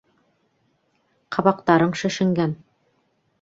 Ҡабаҡтарың 1.37 1.93
шешенгән. 2.03 2.57